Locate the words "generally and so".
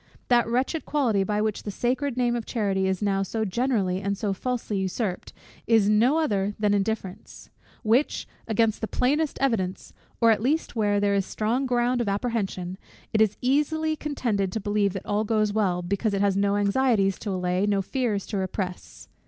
3.45-4.33